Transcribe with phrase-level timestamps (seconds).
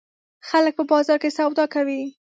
[0.49, 2.01] خلک په بازار کې سودا کوي.